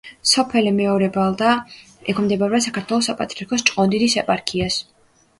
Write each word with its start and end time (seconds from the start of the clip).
სოფელი 0.27 0.69
მეორე 0.75 1.09
ბალდა 1.17 1.49
ექვემდებარება 2.13 2.61
საქართველოს 2.67 3.09
საპატრიარქოს 3.11 3.65
ჭყონდიდის 3.69 4.17
ეპარქიას. 4.23 4.79